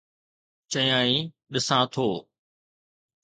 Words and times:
چيائين: 0.71 1.19
ڏسان 1.51 1.83
ٿو. 1.93 2.07